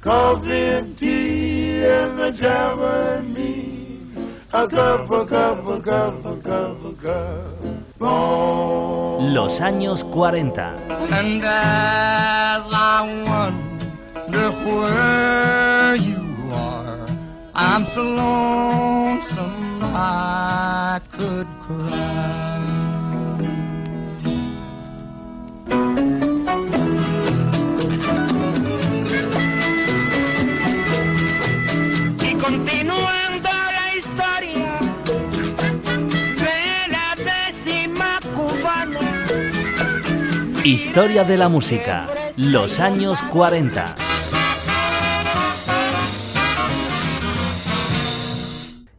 Coffee 0.00 0.52
and 0.52 0.96
tea 0.96 1.82
and 1.84 2.16
the 2.16 2.30
and 2.30 3.34
me. 3.34 4.12
A 4.52 4.68
cup, 4.68 5.10
a 5.10 5.26
cup, 5.26 5.66
a 5.66 5.80
cup, 5.80 6.24
a 6.24 6.36
cup, 6.36 6.84
a 6.84 6.92
cup. 7.02 7.98
Los 9.20 9.60
años 9.60 10.04
40. 10.04 10.76
And 11.10 11.42
as 11.44 12.62
I 12.72 13.24
wonder 13.26 14.50
where 14.64 15.96
you 15.96 16.48
are, 16.52 17.04
I'm 17.56 17.84
so 17.84 18.04
lonesome 18.04 19.80
I 19.82 21.00
could 21.10 21.48
cry. 21.60 22.37
Historia 40.68 41.24
de 41.24 41.38
la 41.38 41.48
música, 41.48 42.10
los 42.36 42.78
años 42.78 43.22
40. 43.30 43.94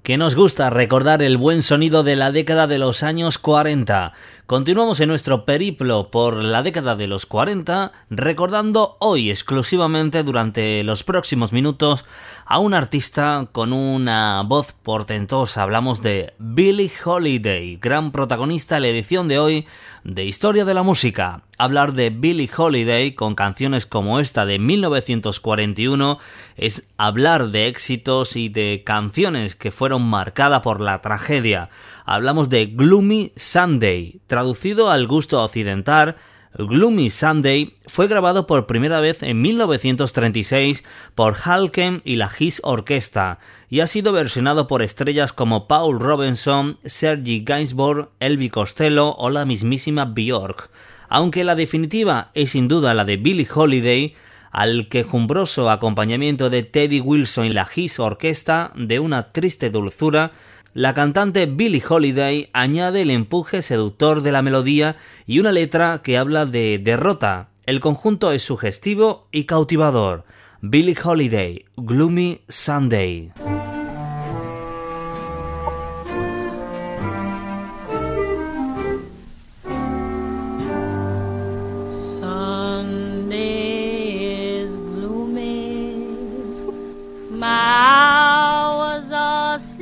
que 0.02 0.18
nos 0.18 0.36
gusta 0.36 0.72
recordar 0.72 1.22
el 1.22 1.38
buen 1.38 1.62
sonido 1.62 2.02
de 2.02 2.16
la 2.16 2.32
década 2.32 2.66
de 2.66 2.80
los 2.80 3.04
años 3.04 3.38
40. 3.38 4.14
Continuamos 4.50 5.00
en 5.00 5.10
nuestro 5.10 5.46
periplo 5.46 6.10
por 6.10 6.44
la 6.44 6.64
década 6.64 6.96
de 6.96 7.06
los 7.06 7.28
40, 7.28 7.92
recordando 8.10 8.98
hoy 9.00 9.30
exclusivamente 9.30 10.24
durante 10.24 10.84
los 10.84 11.04
próximos 11.04 11.54
minutos 11.54 12.04
a 12.48 12.58
un 12.58 12.74
artista 12.74 13.48
con 13.52 13.74
una 13.74 14.42
voz 14.44 14.72
portentosa. 14.72 15.62
Hablamos 15.62 16.02
de 16.02 16.34
Billie 16.40 16.92
Holiday, 17.06 17.78
gran 17.80 18.12
protagonista 18.12 18.78
en 18.78 18.82
la 18.82 18.88
edición 18.88 19.28
de 19.28 19.38
hoy 19.38 19.68
de 20.04 20.26
Historia 20.26 20.66
de 20.66 20.74
la 20.74 20.82
Música. 20.82 21.44
Hablar 21.60 21.94
de 21.94 22.10
Billie 22.10 22.50
Holiday 22.56 23.14
con 23.14 23.36
canciones 23.36 23.86
como 23.86 24.20
esta 24.20 24.48
de 24.48 24.58
1941 24.58 26.18
es 26.56 26.88
hablar 26.98 27.50
de 27.50 27.68
éxitos 27.68 28.36
y 28.36 28.50
de 28.50 28.82
canciones 28.84 29.54
que 29.54 29.70
fueron 29.70 30.02
marcadas 30.02 30.62
por 30.62 30.82
la 30.82 31.04
tragedia. 31.04 31.70
Hablamos 32.12 32.50
de 32.50 32.66
Gloomy 32.66 33.34
Sunday, 33.36 34.20
traducido 34.26 34.90
al 34.90 35.06
gusto 35.06 35.44
occidental, 35.44 36.16
Gloomy 36.58 37.12
Sunday 37.12 37.76
fue 37.86 38.08
grabado 38.08 38.48
por 38.48 38.66
primera 38.66 39.00
vez 39.00 39.22
en 39.22 39.40
1936 39.44 40.84
por 41.14 41.36
Halken 41.36 42.02
y 42.04 42.16
la 42.16 42.32
His 42.36 42.62
Orquesta 42.64 43.38
y 43.70 43.82
ha 43.82 43.86
sido 43.86 44.12
versionado 44.12 44.66
por 44.66 44.82
estrellas 44.82 45.34
como 45.34 45.68
Paul 45.68 46.00
Robinson, 46.00 46.80
Sergi 46.84 47.44
Gainsbourg, 47.44 48.10
Elvis 48.20 48.54
Costello 48.54 49.14
o 49.16 49.30
la 49.30 49.46
mismísima 49.46 50.06
Björk. 50.06 50.72
Aunque 51.10 51.44
la 51.44 51.54
definitiva 51.54 52.32
es 52.34 52.50
sin 52.50 52.68
duda 52.68 52.96
la 52.96 53.06
de 53.06 53.18
Billie 53.18 53.48
Holiday, 53.54 54.16
al 54.52 54.88
quejumbroso 54.90 55.70
acompañamiento 55.70 56.50
de 56.50 56.64
Teddy 56.64 57.02
Wilson 57.02 57.46
y 57.46 57.54
la 57.54 57.70
His 57.76 58.00
Orquesta 58.00 58.72
de 58.76 59.00
una 59.00 59.32
triste 59.32 59.70
dulzura 59.70 60.32
la 60.74 60.94
cantante 60.94 61.46
Billie 61.48 61.84
Holiday 61.88 62.50
añade 62.54 63.02
el 63.02 63.10
empuje 63.10 63.62
seductor 63.62 64.22
de 64.22 64.32
la 64.32 64.42
melodía 64.42 64.98
y 65.26 65.40
una 65.40 65.52
letra 65.52 66.02
que 66.04 66.18
habla 66.18 66.46
de 66.46 66.80
derrota. 66.84 67.50
El 67.66 67.80
conjunto 67.80 68.32
es 68.32 68.44
sugestivo 68.44 69.28
y 69.32 69.46
cautivador. 69.46 70.26
Billie 70.62 70.98
Holiday, 71.02 71.66
Gloomy 71.76 72.42
Sunday. 72.48 73.32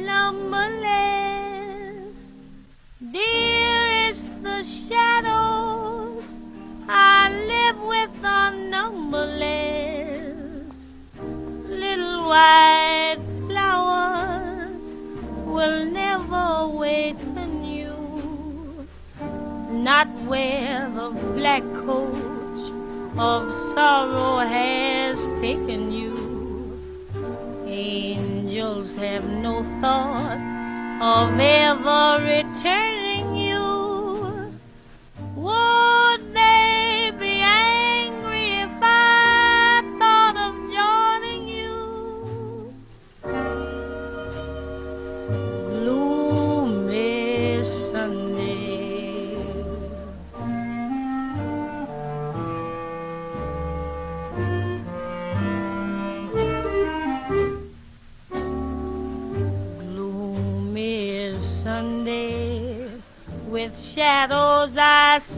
numberless. 0.07 2.15
Dear 3.11 4.09
is 4.09 4.21
the 4.41 4.63
shadows 4.63 6.23
I 6.87 7.29
live 7.51 7.79
with 7.91 8.15
are 8.23 8.53
numberless. 8.75 10.75
Little 11.83 12.19
white 12.29 13.19
flowers 13.47 14.81
will 15.45 15.79
never 15.85 16.67
wait 16.83 17.17
for 17.33 17.47
you. 17.73 18.87
Not 19.89 20.07
where 20.31 20.89
the 20.95 21.09
black 21.35 21.63
coat 21.85 22.15
of 23.17 23.41
sorrow 23.73 24.39
has 24.39 25.17
taken 25.41 25.91
you. 25.91 26.26
Angels 28.57 28.95
have 28.95 29.23
no 29.23 29.61
thought 29.81 30.39
of 30.99 31.39
ever 31.39 32.23
returning 32.25 33.35
you. 33.35 34.51
Would 35.35 36.33
they 36.33 37.11
be 37.19 37.39
angry 37.39 38.53
if 38.61 38.71
I 38.81 39.83
thought 39.99 40.37
of 40.37 40.55
joining 40.73 41.47
you? 41.47 42.73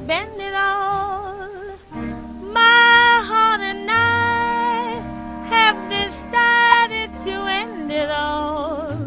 I 0.10 0.12
spend 0.12 0.42
it 0.42 0.56
all. 0.56 1.78
My 2.42 3.24
heart 3.30 3.62
and 3.62 3.88
I 3.92 5.02
have 5.54 5.78
decided 5.88 7.12
to 7.26 7.36
end 7.62 7.92
it 7.92 8.10
all. 8.10 8.98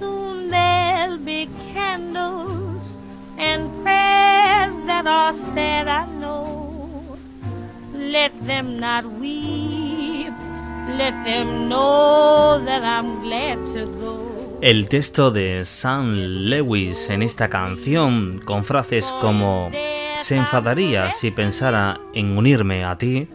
Soon 0.00 0.50
there'll 0.50 1.18
be 1.18 1.48
candles 1.72 2.82
and 3.38 3.70
prayers 3.84 4.74
that 4.86 5.06
are 5.06 5.34
said, 5.34 5.86
I 5.86 6.04
know. 6.18 7.16
Let 7.94 8.32
them 8.44 8.80
not 8.80 9.04
weep, 9.04 10.34
let 10.98 11.14
them 11.24 11.68
know 11.68 12.60
that 12.64 12.82
I'm 12.82 13.22
glad 13.22 13.58
to 13.74 13.86
go. 13.86 14.39
El 14.62 14.88
texto 14.88 15.30
de 15.30 15.64
Sam 15.64 16.12
Lewis 16.14 17.08
en 17.08 17.22
esta 17.22 17.48
canción, 17.48 18.42
con 18.44 18.62
frases 18.62 19.06
como 19.18 19.70
se 20.16 20.36
enfadaría 20.36 21.12
si 21.12 21.30
pensara 21.30 21.98
en 22.12 22.36
unirme 22.36 22.84
a 22.84 22.98
ti, 22.98 23.26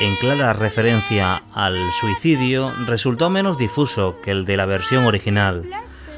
en 0.00 0.16
clara 0.16 0.52
referencia 0.52 1.44
al 1.54 1.78
suicidio, 1.98 2.74
resultó 2.84 3.30
menos 3.30 3.56
difuso 3.56 4.20
que 4.22 4.32
el 4.32 4.44
de 4.44 4.58
la 4.58 4.66
versión 4.66 5.04
original. 5.04 5.64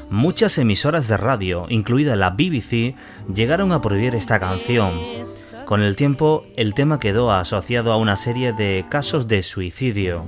Muchas 0.09 0.57
emisoras 0.57 1.07
de 1.07 1.15
radio, 1.15 1.65
incluida 1.69 2.17
la 2.17 2.31
BBC, 2.31 2.95
llegaron 3.33 3.71
a 3.71 3.79
prohibir 3.79 4.13
esta 4.13 4.41
canción. 4.41 4.99
Con 5.65 5.81
el 5.81 5.95
tiempo, 5.95 6.45
el 6.57 6.73
tema 6.73 6.99
quedó 6.99 7.31
asociado 7.31 7.93
a 7.93 7.97
una 7.97 8.17
serie 8.17 8.51
de 8.51 8.85
casos 8.89 9.29
de 9.29 9.41
suicidio. 9.41 10.25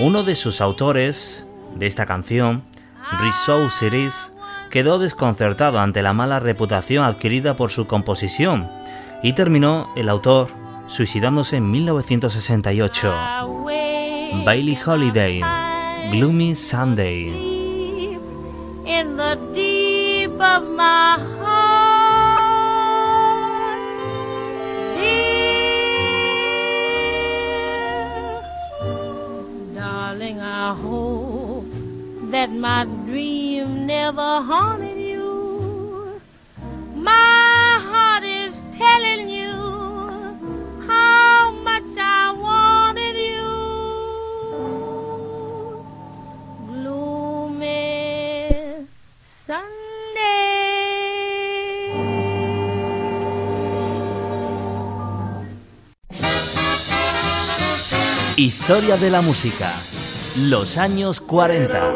Uno 0.00 0.24
de 0.24 0.34
sus 0.34 0.60
autores 0.60 1.46
de 1.76 1.86
esta 1.86 2.06
canción, 2.06 2.64
Rizzo 3.18 3.68
Series, 3.70 4.34
quedó 4.70 4.98
desconcertado 4.98 5.80
ante 5.80 6.02
la 6.02 6.12
mala 6.12 6.38
reputación 6.38 7.04
adquirida 7.04 7.56
por 7.56 7.70
su 7.70 7.86
composición 7.86 8.70
y 9.22 9.32
terminó 9.32 9.88
el 9.96 10.08
autor 10.08 10.48
suicidándose 10.86 11.56
en 11.56 11.70
1968. 11.70 13.14
Bailey 14.44 14.78
Holiday, 14.84 15.42
Gloomy 16.12 16.54
Sunday. 16.54 17.50
That 32.30 32.50
my 32.52 32.84
dream 33.06 33.86
never 33.86 34.20
haunted 34.42 34.96
you. 34.98 36.20
My 36.94 37.80
heart 37.90 38.22
is 38.22 38.54
telling 38.78 39.28
you 39.28 39.52
how 40.86 41.50
much 41.64 41.90
I 41.98 42.30
wanted 42.32 43.16
you. 43.16 43.50
Gloomy 46.68 47.96
Sunday. 49.46 49.80
Historia 58.36 58.96
de 58.96 59.10
la 59.10 59.20
música. 59.20 59.99
Los 60.36 60.78
años 60.78 61.20
40. 61.20 61.92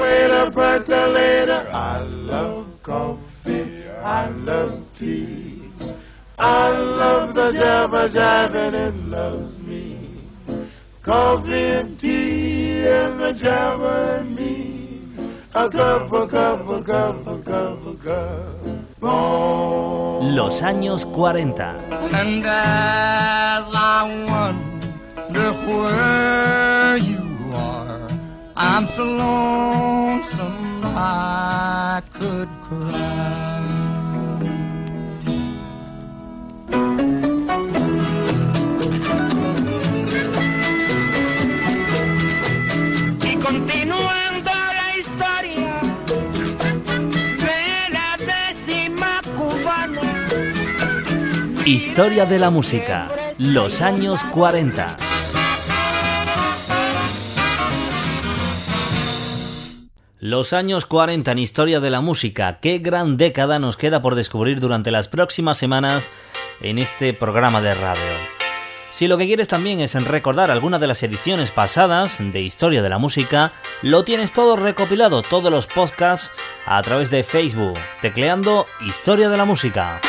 I 1.72 2.02
love 2.02 2.66
coffee, 2.82 3.84
I 4.02 4.28
love 4.44 4.81
tea. 4.98 5.70
I 6.36 6.69
love 6.70 7.34
the 7.34 7.52
jabba 7.52 8.08
jabba 8.08 8.66
and 8.66 8.75
it 8.75 8.94
loves 9.08 9.56
me. 9.58 9.98
Coffee 11.02 11.78
and 11.78 12.00
tea 12.00 12.82
and 12.86 13.20
the 13.20 13.32
jabba 13.34 14.19
and 14.19 14.34
me. 14.34 15.10
A 15.54 15.69
cup, 15.70 16.12
a 16.12 16.26
cup, 16.26 16.69
a 16.69 16.82
cup, 16.82 17.26
a 17.28 17.38
cup, 17.38 17.87
a 17.87 17.94
cup. 18.02 18.75
Los 20.22 20.60
años 20.62 21.06
40. 21.06 21.76
I'm 28.76 28.88
so 28.88 29.05
lonesome 29.05 30.82
I 30.97 32.03
could 32.12 32.49
cry. 32.67 33.61
Y 43.23 43.37
continuando 43.37 44.50
la 44.81 44.97
historia 44.99 45.81
de 47.38 47.91
la 47.93 48.17
décima 48.19 49.23
cubana. 49.37 50.03
Historia 51.65 52.26
de 52.26 52.41
la 52.41 52.50
música, 52.50 53.09
los 53.38 53.81
años 53.81 54.25
40. 54.32 55.13
Los 60.26 60.55
años 60.55 60.87
40 60.87 61.32
en 61.32 61.38
historia 61.38 61.81
de 61.81 61.91
la 61.91 62.00
música, 62.00 62.59
qué 62.62 62.79
gran 62.79 63.19
década 63.19 63.59
nos 63.59 63.76
queda 63.76 64.00
por 64.00 64.15
descubrir 64.15 64.59
durante 64.59 64.91
las 64.91 65.06
próximas 65.06 65.59
semanas 65.59 66.09
en 66.62 66.79
este 66.79 67.12
programa 67.12 67.61
de 67.61 67.75
radio. 67.75 68.00
Si 68.91 69.06
lo 69.06 69.19
que 69.19 69.26
quieres 69.26 69.49
también 69.49 69.81
es 69.81 69.93
recordar 69.93 70.50
alguna 70.50 70.79
de 70.79 70.87
las 70.87 71.03
ediciones 71.03 71.50
pasadas 71.50 72.17
de 72.19 72.41
Historia 72.41 72.81
de 72.81 72.88
la 72.88 72.97
Música, 72.97 73.53
lo 73.82 74.05
tienes 74.05 74.32
todo 74.32 74.56
recopilado, 74.56 75.21
todos 75.21 75.53
los 75.53 75.67
podcasts, 75.67 76.31
a 76.65 76.81
través 76.81 77.11
de 77.11 77.23
Facebook, 77.23 77.79
tecleando 78.00 78.65
Historia 78.81 79.29
de 79.29 79.37
la 79.37 79.44
Música. 79.44 80.00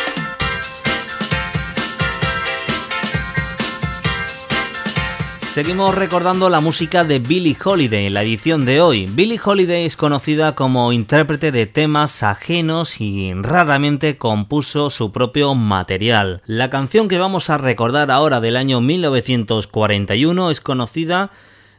Seguimos 5.56 5.96
recordando 5.96 6.50
la 6.50 6.60
música 6.60 7.06
de 7.06 7.20
Billie 7.20 7.56
Holiday 7.64 8.08
en 8.08 8.14
la 8.14 8.24
edición 8.24 8.66
de 8.66 8.82
hoy. 8.82 9.06
Billie 9.10 9.40
Holiday 9.42 9.86
es 9.86 9.96
conocida 9.96 10.54
como 10.54 10.92
intérprete 10.92 11.54
de 11.54 11.66
temas 11.66 12.24
ajenos 12.24 13.00
y 13.00 13.34
raramente 13.34 14.18
compuso 14.18 14.90
su 14.90 15.14
propio 15.14 15.56
material. 15.56 16.42
La 16.46 16.70
canción 16.70 17.08
que 17.08 17.20
vamos 17.20 17.50
a 17.50 17.58
recordar 17.58 18.12
ahora 18.12 18.42
del 18.42 18.58
año 18.58 18.82
1941 18.82 20.52
es 20.52 20.60
conocida 20.60 21.32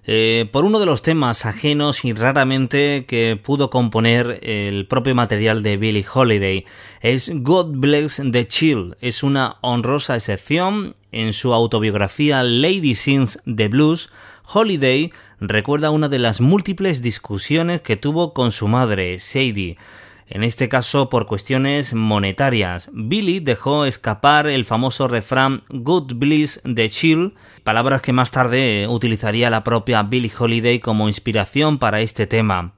eh, 0.08 0.49
por 0.53 0.64
uno 0.64 0.79
de 0.79 0.87
los 0.87 1.03
temas 1.03 1.44
ajenos 1.47 2.05
y 2.05 2.12
raramente 2.12 3.06
que 3.06 3.37
pudo 3.43 3.70
componer 3.70 4.38
el 4.43 4.87
propio 4.87 5.17
material 5.17 5.64
de 5.64 5.76
Billie 5.76 6.06
Holiday. 6.11 6.64
Es 7.00 7.31
God 7.35 7.73
Bless 7.79 8.23
the 8.31 8.47
Chill. 8.47 8.97
Es 9.00 9.25
una 9.25 9.56
honrosa 9.62 10.14
excepción. 10.14 10.94
En 11.11 11.32
su 11.32 11.53
autobiografía 11.55 12.43
Lady 12.43 12.94
Sings 12.94 13.41
the 13.53 13.69
Blues, 13.69 14.11
Holiday 14.53 15.12
recuerda 15.41 15.91
una 15.91 16.09
de 16.09 16.19
las 16.19 16.41
múltiples 16.41 17.02
discusiones 17.02 17.81
que 17.81 17.97
tuvo 17.97 18.32
con 18.32 18.52
su 18.52 18.69
madre, 18.69 19.19
Sadie 19.19 19.76
en 20.28 20.43
este 20.43 20.69
caso 20.69 21.08
por 21.08 21.26
cuestiones 21.26 21.94
monetarias. 21.94 22.90
Billy 22.93 23.40
dejó 23.40 23.84
escapar 23.84 24.46
el 24.46 24.64
famoso 24.64 25.08
refrán 25.08 25.62
Good 25.69 26.14
Bliss 26.14 26.61
de 26.64 26.90
Chill, 26.90 27.34
palabras 27.64 28.02
que 28.02 28.12
más 28.12 28.32
tarde 28.32 28.87
utilizaría 28.88 29.50
la 29.50 29.64
propia 29.64 30.02
Billie 30.02 30.32
Holiday 30.37 30.81
como 30.81 31.08
inspiración 31.08 31.78
para 31.78 32.00
este 32.00 32.26
tema. 32.26 32.75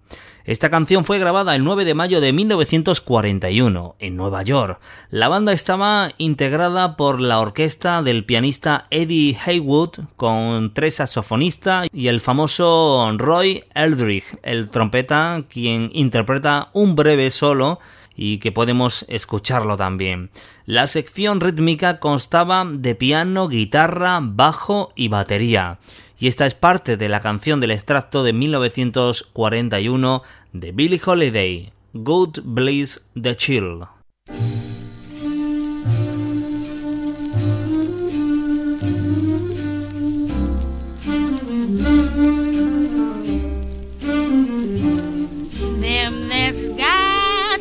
Esta 0.49 0.71
canción 0.71 1.05
fue 1.05 1.19
grabada 1.19 1.55
el 1.55 1.63
9 1.63 1.85
de 1.85 1.93
mayo 1.93 2.23
de 2.23 2.33
1941 2.33 3.97
en 3.99 4.17
Nueva 4.17 4.43
York. 4.43 4.81
La 5.11 5.29
banda 5.29 5.53
estaba 5.53 6.13
integrada 6.17 6.97
por 6.97 7.21
la 7.21 7.39
orquesta 7.41 8.01
del 8.01 8.25
pianista 8.25 8.87
Eddie 8.89 9.37
Haywood 9.45 10.07
con 10.17 10.73
tres 10.73 10.95
saxofonistas 10.95 11.89
y 11.93 12.09
el 12.09 12.23
famoso 12.23 13.13
Roy 13.19 13.65
Eldridge, 13.75 14.39
el 14.43 14.71
trompeta, 14.71 15.45
quien 15.51 15.91
interpreta 15.93 16.71
un 16.73 16.97
breve 16.97 17.31
solo 17.31 17.79
y 18.19 18.39
que 18.39 18.53
podemos 18.53 19.07
escucharlo 19.09 19.79
también. 19.79 20.29
La 20.67 20.87
sección 20.87 21.41
rítmica 21.41 22.01
constaba 22.01 22.67
de 22.71 22.95
piano, 22.95 23.49
guitarra, 23.49 24.19
bajo 24.21 24.93
y 24.95 25.09
batería 25.09 25.79
y 26.19 26.27
esta 26.27 26.47
es 26.47 26.55
parte 26.55 26.97
de 26.97 27.09
la 27.09 27.21
canción 27.21 27.61
del 27.61 27.71
extracto 27.71 28.25
de 28.25 28.33
1941 28.33 30.23
de 30.53 30.73
Billie 30.73 31.01
Holiday, 31.05 31.73
Good 31.93 32.41
Bliss 32.43 33.05
the 33.21 33.37
Chill. 33.37 33.87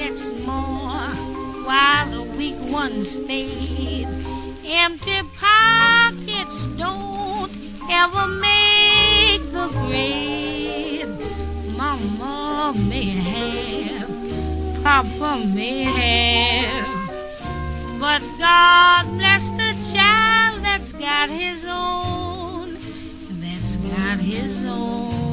Gets 0.00 0.32
more 0.46 1.12
while 1.68 2.10
the 2.10 2.22
weak 2.38 2.56
ones 2.72 3.16
fade. 3.16 4.08
Empty 4.64 5.20
pockets 5.36 6.64
don't 6.80 7.52
ever 7.90 8.26
make 8.28 9.42
the 9.56 9.68
grade. 9.82 11.06
Mama 11.76 12.72
may 12.88 13.10
have, 13.30 14.82
Papa 14.82 15.44
may 15.54 15.82
have, 15.82 16.88
but 18.00 18.22
God 18.38 19.04
bless 19.18 19.50
the 19.50 19.72
child 19.92 20.62
that's 20.64 20.94
got 20.94 21.28
his 21.28 21.66
own, 21.66 22.78
that's 23.42 23.76
got 23.76 24.18
his 24.18 24.64
own. 24.64 25.29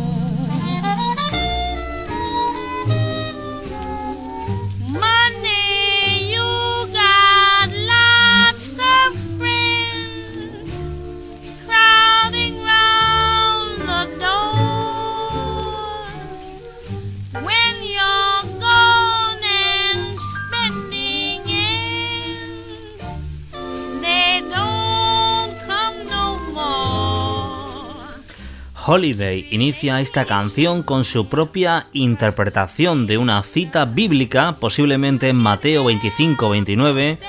Holiday 28.97 29.47
inicia 29.51 30.01
esta 30.01 30.25
canción 30.25 30.81
con 30.81 31.03
su 31.03 31.27
propia 31.27 31.85
interpretación 31.93 33.05
de 33.05 33.19
una 33.19 33.43
cita 33.43 33.85
bíblica, 33.85 34.57
posiblemente 34.59 35.29
en 35.29 35.35
Mateo 35.35 35.85
25-29, 35.85 37.19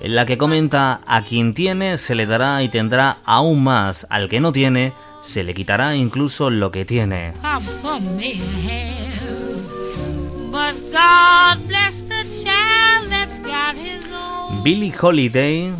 en 0.00 0.14
la 0.14 0.24
que 0.24 0.38
comenta 0.38 1.02
a 1.06 1.22
quien 1.22 1.52
tiene 1.52 1.98
se 1.98 2.14
le 2.14 2.24
dará 2.24 2.62
y 2.62 2.70
tendrá 2.70 3.18
aún 3.26 3.62
más, 3.62 4.06
al 4.08 4.30
que 4.30 4.40
no 4.40 4.52
tiene 4.52 4.94
se 5.20 5.44
le 5.44 5.52
quitará 5.52 5.94
incluso 5.96 6.48
lo 6.48 6.72
que 6.72 6.86
tiene. 6.86 7.34
Billie 14.62 14.94
Holiday 14.98 15.74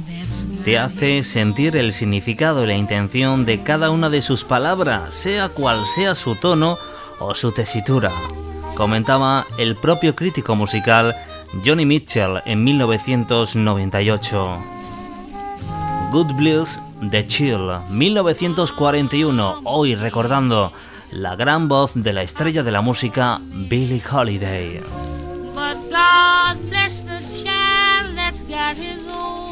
te 0.65 0.79
hace 0.79 1.23
sentir 1.23 1.77
el 1.77 1.93
significado 1.93 2.65
y 2.65 2.67
la 2.67 2.77
intención 2.77 3.45
de 3.45 3.63
cada 3.63 3.91
una 3.91 4.09
de 4.09 4.23
sus 4.23 4.45
palabras, 4.45 5.13
sea 5.15 5.49
cual 5.51 5.85
sea 5.95 6.15
su 6.15 6.35
tono 6.37 6.79
o 7.19 7.35
su 7.35 7.53
tesitura. 7.53 8.11
Comentaba 8.75 9.47
el 9.59 9.77
propio 9.77 10.17
crítico 10.17 10.55
musical 10.57 11.15
Johnny 11.65 11.85
Mitchell 11.85 12.41
en 12.47 12.65
1998. 12.65 14.59
Good 16.13 16.33
Blues 16.35 16.81
The 17.11 17.27
Chill, 17.27 17.69
1941, 17.91 19.61
hoy 19.65 19.95
recordando 19.95 20.73
la 21.11 21.37
gran 21.37 21.69
voz 21.69 21.93
de 21.95 22.13
la 22.13 22.23
estrella 22.23 22.63
de 22.63 22.73
la 22.73 22.81
música 22.81 23.41
Billie 23.43 24.03
Holiday. 24.11 24.81
But 25.55 25.77
God 25.91 26.57
bless 26.71 27.05
the 27.05 27.21
his 28.75 29.07
own. 29.09 29.52